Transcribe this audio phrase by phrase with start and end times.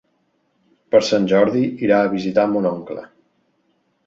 [0.95, 3.05] Per Sant Jordi irà a visitar mon oncle.